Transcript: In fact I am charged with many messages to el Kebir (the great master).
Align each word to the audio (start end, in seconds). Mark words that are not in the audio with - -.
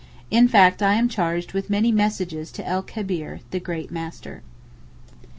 In 0.31 0.47
fact 0.47 0.81
I 0.81 0.95
am 0.95 1.07
charged 1.07 1.53
with 1.53 1.69
many 1.69 1.91
messages 1.91 2.51
to 2.53 2.67
el 2.67 2.81
Kebir 2.81 3.41
(the 3.51 3.59
great 3.59 3.91
master). 3.91 4.41